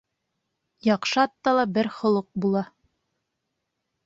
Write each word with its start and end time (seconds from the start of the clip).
Яҡшы 0.87 1.21
атта 1.25 1.53
ла 1.59 1.67
бер 1.75 1.91
холоҡ 1.99 2.29
була. 2.47 2.65